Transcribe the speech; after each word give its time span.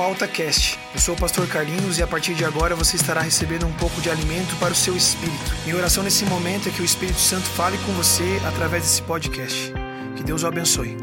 ao 0.00 0.10
AltaCast. 0.10 0.78
Eu 0.94 1.00
sou 1.00 1.14
o 1.14 1.18
pastor 1.18 1.46
Carlinhos 1.48 1.98
e 1.98 2.02
a 2.02 2.06
partir 2.06 2.34
de 2.34 2.44
agora 2.44 2.74
você 2.74 2.96
estará 2.96 3.20
recebendo 3.20 3.66
um 3.66 3.72
pouco 3.72 4.00
de 4.00 4.10
alimento 4.10 4.54
para 4.56 4.72
o 4.72 4.74
seu 4.74 4.96
espírito. 4.96 5.36
Minha 5.64 5.76
oração 5.76 6.02
nesse 6.02 6.24
momento 6.24 6.68
é 6.68 6.72
que 6.72 6.82
o 6.82 6.84
Espírito 6.84 7.18
Santo 7.18 7.46
fale 7.46 7.78
com 7.78 7.92
você 7.92 8.40
através 8.46 8.82
desse 8.82 9.02
podcast. 9.02 9.72
Que 10.16 10.22
Deus 10.22 10.42
o 10.42 10.46
abençoe. 10.46 10.96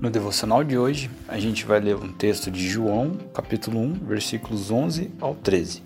No 0.00 0.10
devocional 0.10 0.62
de 0.62 0.76
hoje, 0.76 1.10
a 1.26 1.38
gente 1.38 1.64
vai 1.64 1.80
ler 1.80 1.96
um 1.96 2.12
texto 2.12 2.50
de 2.50 2.68
João, 2.68 3.16
capítulo 3.32 3.80
1, 3.80 3.92
versículos 4.06 4.70
11 4.70 5.12
ao 5.18 5.34
13. 5.34 5.82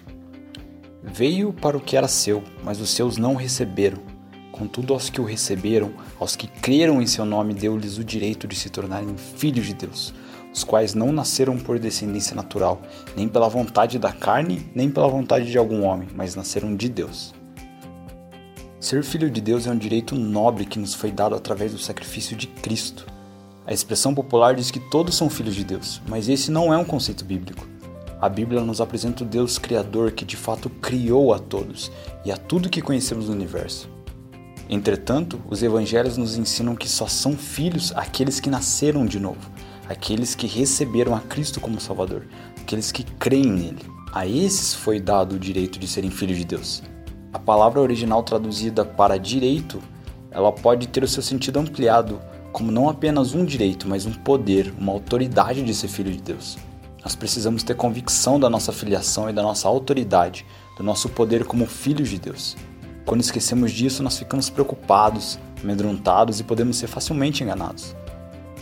Veio 1.02 1.52
para 1.52 1.76
o 1.76 1.80
que 1.80 1.96
era 1.96 2.08
seu, 2.08 2.42
mas 2.64 2.80
os 2.80 2.90
seus 2.90 3.16
não 3.16 3.36
receberam. 3.36 4.17
Contudo, 4.52 4.92
aos 4.92 5.10
que 5.10 5.20
o 5.20 5.24
receberam, 5.24 5.92
aos 6.18 6.34
que 6.34 6.46
creram 6.46 7.00
em 7.00 7.06
seu 7.06 7.24
nome, 7.24 7.54
deu-lhes 7.54 7.98
o 7.98 8.04
direito 8.04 8.48
de 8.48 8.56
se 8.56 8.70
tornarem 8.70 9.16
filhos 9.16 9.66
de 9.66 9.74
Deus, 9.74 10.12
os 10.52 10.64
quais 10.64 10.94
não 10.94 11.12
nasceram 11.12 11.58
por 11.58 11.78
descendência 11.78 12.34
natural, 12.34 12.82
nem 13.16 13.28
pela 13.28 13.48
vontade 13.48 13.98
da 13.98 14.12
carne, 14.12 14.68
nem 14.74 14.90
pela 14.90 15.08
vontade 15.08 15.50
de 15.50 15.58
algum 15.58 15.84
homem, 15.84 16.08
mas 16.14 16.34
nasceram 16.34 16.74
de 16.74 16.88
Deus. 16.88 17.34
Ser 18.80 19.02
filho 19.02 19.30
de 19.30 19.40
Deus 19.40 19.66
é 19.66 19.70
um 19.70 19.76
direito 19.76 20.14
nobre 20.14 20.64
que 20.64 20.78
nos 20.78 20.94
foi 20.94 21.10
dado 21.10 21.34
através 21.34 21.72
do 21.72 21.78
sacrifício 21.78 22.36
de 22.36 22.46
Cristo. 22.46 23.06
A 23.66 23.72
expressão 23.72 24.14
popular 24.14 24.54
diz 24.54 24.70
que 24.70 24.80
todos 24.80 25.16
são 25.16 25.28
filhos 25.28 25.54
de 25.54 25.64
Deus, 25.64 26.00
mas 26.08 26.28
esse 26.28 26.50
não 26.50 26.72
é 26.72 26.78
um 26.78 26.84
conceito 26.84 27.24
bíblico. 27.24 27.66
A 28.20 28.28
Bíblia 28.28 28.60
nos 28.60 28.80
apresenta 28.80 29.22
o 29.22 29.26
Deus 29.26 29.58
Criador 29.58 30.12
que 30.12 30.24
de 30.24 30.36
fato 30.36 30.70
criou 30.70 31.34
a 31.34 31.38
todos 31.38 31.90
e 32.24 32.32
a 32.32 32.36
tudo 32.36 32.70
que 32.70 32.80
conhecemos 32.80 33.28
no 33.28 33.34
universo. 33.34 33.88
Entretanto, 34.68 35.40
os 35.48 35.62
evangelhos 35.62 36.18
nos 36.18 36.36
ensinam 36.36 36.76
que 36.76 36.88
só 36.88 37.06
são 37.06 37.36
filhos 37.36 37.90
aqueles 37.96 38.38
que 38.38 38.50
nasceram 38.50 39.06
de 39.06 39.18
novo, 39.18 39.50
aqueles 39.88 40.34
que 40.34 40.46
receberam 40.46 41.14
a 41.14 41.20
Cristo 41.20 41.58
como 41.58 41.80
Salvador, 41.80 42.26
aqueles 42.60 42.92
que 42.92 43.02
creem 43.02 43.46
nele. 43.46 43.86
A 44.12 44.26
esses 44.26 44.74
foi 44.74 45.00
dado 45.00 45.36
o 45.36 45.38
direito 45.38 45.78
de 45.78 45.88
serem 45.88 46.10
filhos 46.10 46.36
de 46.36 46.44
Deus. 46.44 46.82
A 47.32 47.38
palavra 47.38 47.80
original 47.80 48.22
traduzida 48.22 48.84
para 48.84 49.18
direito, 49.18 49.80
ela 50.30 50.52
pode 50.52 50.86
ter 50.88 51.02
o 51.02 51.08
seu 51.08 51.22
sentido 51.22 51.58
ampliado 51.58 52.20
como 52.52 52.70
não 52.70 52.88
apenas 52.88 53.34
um 53.34 53.44
direito, 53.44 53.88
mas 53.88 54.04
um 54.04 54.12
poder, 54.12 54.72
uma 54.78 54.92
autoridade 54.92 55.62
de 55.62 55.74
ser 55.74 55.88
filho 55.88 56.12
de 56.12 56.20
Deus. 56.20 56.58
Nós 57.02 57.14
precisamos 57.14 57.62
ter 57.62 57.74
convicção 57.74 58.38
da 58.38 58.50
nossa 58.50 58.72
filiação 58.72 59.30
e 59.30 59.32
da 59.32 59.42
nossa 59.42 59.68
autoridade, 59.68 60.44
do 60.76 60.82
nosso 60.82 61.08
poder 61.08 61.44
como 61.44 61.66
filhos 61.66 62.08
de 62.08 62.18
Deus. 62.18 62.56
Quando 63.08 63.22
esquecemos 63.22 63.72
disso, 63.72 64.02
nós 64.02 64.18
ficamos 64.18 64.50
preocupados, 64.50 65.38
amedrontados 65.64 66.40
e 66.40 66.44
podemos 66.44 66.76
ser 66.76 66.88
facilmente 66.88 67.42
enganados. 67.42 67.96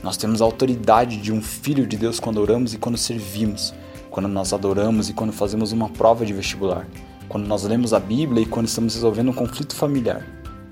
Nós 0.05 0.17
temos 0.17 0.41
a 0.41 0.45
autoridade 0.45 1.17
de 1.17 1.33
um 1.33 1.43
filho 1.43 1.85
de 1.85 1.97
Deus 1.97 2.21
quando 2.21 2.41
oramos 2.41 2.73
e 2.73 2.79
quando 2.79 2.97
servimos, 2.97 3.75
quando 4.09 4.29
nós 4.29 4.53
adoramos 4.53 5.11
e 5.11 5.15
quando 5.15 5.33
fazemos 5.33 5.73
uma 5.73 5.89
prova 5.89 6.25
de 6.25 6.33
vestibular, 6.33 6.87
quando 7.29 7.45
nós 7.49 7.65
lemos 7.65 7.93
a 7.93 7.99
Bíblia 7.99 8.45
e 8.45 8.47
quando 8.47 8.69
estamos 8.69 8.95
resolvendo 8.95 9.31
um 9.31 9.35
conflito 9.35 9.75
familiar. 9.75 10.25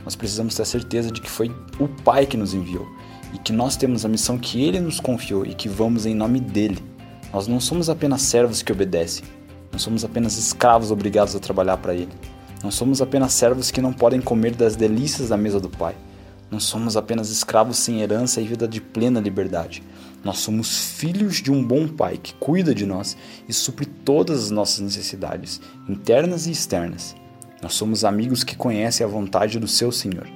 Nós 0.04 0.14
precisamos 0.14 0.54
ter 0.54 0.64
certeza 0.66 1.10
de 1.10 1.20
que 1.20 1.28
foi 1.28 1.52
o 1.80 1.88
Pai 1.88 2.26
que 2.26 2.36
nos 2.36 2.54
enviou 2.54 2.86
e 3.32 3.38
que 3.38 3.52
nós 3.52 3.76
temos 3.76 4.04
a 4.04 4.08
missão 4.08 4.38
que 4.38 4.62
Ele 4.62 4.78
nos 4.78 5.00
confiou 5.00 5.44
e 5.44 5.52
que 5.52 5.68
vamos 5.68 6.06
em 6.06 6.14
nome 6.14 6.38
dele. 6.38 6.78
Nós 7.32 7.48
não 7.48 7.58
somos 7.58 7.90
apenas 7.90 8.22
servos 8.22 8.62
que 8.62 8.70
obedecem, 8.70 9.24
não 9.72 9.80
somos 9.80 10.04
apenas 10.04 10.38
escravos 10.38 10.92
obrigados 10.92 11.34
a 11.34 11.40
trabalhar 11.40 11.78
para 11.78 11.92
Ele. 11.92 12.33
Não 12.64 12.70
somos 12.70 13.02
apenas 13.02 13.34
servos 13.34 13.70
que 13.70 13.82
não 13.82 13.92
podem 13.92 14.22
comer 14.22 14.54
das 14.54 14.74
delícias 14.74 15.28
da 15.28 15.36
mesa 15.36 15.60
do 15.60 15.68
Pai. 15.68 15.94
Não 16.50 16.58
somos 16.58 16.96
apenas 16.96 17.28
escravos 17.28 17.76
sem 17.76 18.00
herança 18.00 18.40
e 18.40 18.46
vida 18.46 18.66
de 18.66 18.80
plena 18.80 19.20
liberdade. 19.20 19.82
Nós 20.24 20.38
somos 20.38 20.78
filhos 20.96 21.42
de 21.42 21.52
um 21.52 21.62
bom 21.62 21.86
Pai 21.86 22.16
que 22.16 22.32
cuida 22.36 22.74
de 22.74 22.86
nós 22.86 23.18
e 23.46 23.52
supre 23.52 23.84
todas 23.84 24.44
as 24.44 24.50
nossas 24.50 24.80
necessidades, 24.80 25.60
internas 25.86 26.46
e 26.46 26.52
externas. 26.52 27.14
Nós 27.60 27.74
somos 27.74 28.02
amigos 28.02 28.42
que 28.42 28.56
conhecem 28.56 29.04
a 29.04 29.10
vontade 29.10 29.58
do 29.58 29.68
seu 29.68 29.92
Senhor. 29.92 30.26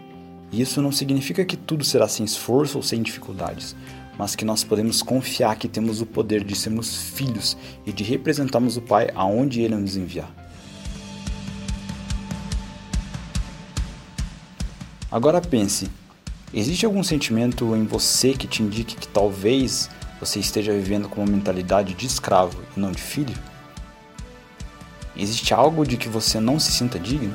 E 0.53 0.61
isso 0.61 0.83
não 0.83 0.93
significa 0.93 1.47
que 1.47 1.57
tudo 1.57 1.83
será 1.83 2.07
sem 2.07 2.27
esforço 2.27 2.77
ou 2.77 2.83
sem 2.83 3.01
dificuldades, 3.01 3.75
mas 4.19 4.37
que 4.37 4.45
nós 4.45 4.63
podemos 4.63 5.01
confiar 5.01 5.57
que 5.57 5.67
temos 5.67 6.03
o 6.03 6.07
poder 6.07 6.45
de 6.45 6.55
sermos 6.55 6.95
filhos 6.95 7.57
e 7.87 7.93
de 7.93 8.05
representarmos 8.05 8.77
o 8.77 8.83
Pai 8.83 9.09
aonde 9.15 9.63
Ele 9.63 9.77
nos 9.77 9.97
enviar. 9.97 10.48
Agora 15.11 15.41
pense: 15.41 15.91
existe 16.53 16.85
algum 16.85 17.03
sentimento 17.03 17.75
em 17.75 17.85
você 17.85 18.35
que 18.35 18.47
te 18.47 18.63
indique 18.63 18.95
que 18.95 19.09
talvez 19.09 19.89
você 20.21 20.39
esteja 20.39 20.73
vivendo 20.73 21.09
com 21.09 21.23
uma 21.23 21.33
mentalidade 21.33 21.95
de 21.95 22.07
escravo 22.07 22.61
e 22.77 22.81
não 22.81 22.93
de 22.93 23.01
filho? 23.01 23.35
Existe 25.17 25.55
algo 25.55 25.87
de 25.87 25.97
que 25.97 26.09
você 26.09 26.39
não 26.39 26.61
se 26.61 26.71
sinta 26.73 26.99
digno? 26.99 27.35